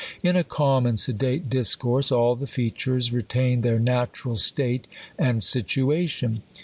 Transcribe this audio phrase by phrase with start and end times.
[0.23, 6.41] In a calm and sedate discourse, all the features retain their natural state and situation.